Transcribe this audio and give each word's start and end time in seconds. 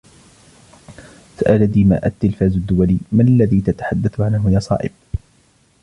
سأل 1.39 1.71
ديما:" 1.71 2.05
التلفاز 2.07 2.55
الدولي؟ 2.55 2.97
ما 3.11 3.23
الذي 3.23 3.61
تتحدث 3.61 4.21
عنه 4.21 4.51
يا 4.53 4.59
صائب؟" 4.59 4.91